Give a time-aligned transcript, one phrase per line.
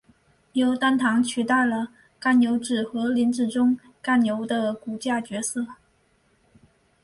[0.53, 5.63] 由单糖取代了甘油酯和磷脂中甘油的骨架角色。